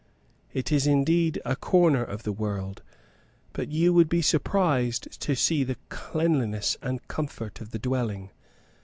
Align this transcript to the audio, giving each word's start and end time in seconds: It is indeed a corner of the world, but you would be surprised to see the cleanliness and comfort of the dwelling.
It 0.51 0.71
is 0.71 0.87
indeed 0.87 1.39
a 1.45 1.55
corner 1.55 2.03
of 2.03 2.23
the 2.23 2.31
world, 2.33 2.81
but 3.53 3.69
you 3.69 3.93
would 3.93 4.09
be 4.09 4.23
surprised 4.23 5.11
to 5.21 5.35
see 5.35 5.63
the 5.63 5.77
cleanliness 5.89 6.75
and 6.81 7.07
comfort 7.07 7.61
of 7.61 7.69
the 7.69 7.77
dwelling. 7.77 8.31